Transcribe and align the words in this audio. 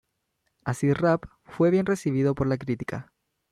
Acid 0.65 0.93
Rap 0.93 1.25
fue 1.45 1.69
bien 1.69 1.85
recibido 1.85 2.33
por 2.33 2.47
la 2.47 2.57
crítica. 2.57 3.13